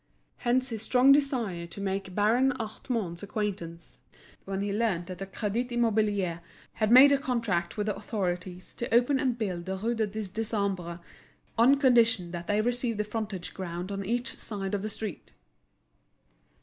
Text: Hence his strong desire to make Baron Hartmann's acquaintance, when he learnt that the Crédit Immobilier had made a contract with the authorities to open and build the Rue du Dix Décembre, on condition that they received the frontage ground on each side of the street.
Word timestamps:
Hence 0.37 0.69
his 0.69 0.81
strong 0.81 1.11
desire 1.11 1.67
to 1.67 1.79
make 1.79 2.15
Baron 2.15 2.53
Hartmann's 2.59 3.21
acquaintance, 3.21 3.99
when 4.45 4.61
he 4.61 4.73
learnt 4.73 5.05
that 5.05 5.19
the 5.19 5.27
Crédit 5.27 5.69
Immobilier 5.69 6.41
had 6.73 6.91
made 6.91 7.11
a 7.11 7.19
contract 7.19 7.77
with 7.77 7.85
the 7.85 7.95
authorities 7.95 8.73
to 8.73 8.91
open 8.91 9.19
and 9.19 9.37
build 9.37 9.65
the 9.65 9.77
Rue 9.77 9.93
du 9.93 10.07
Dix 10.07 10.29
Décembre, 10.29 11.01
on 11.55 11.75
condition 11.77 12.31
that 12.31 12.47
they 12.47 12.61
received 12.61 12.97
the 12.97 13.03
frontage 13.03 13.53
ground 13.53 13.91
on 13.91 14.03
each 14.03 14.35
side 14.39 14.73
of 14.73 14.81
the 14.81 14.89
street. 14.89 15.33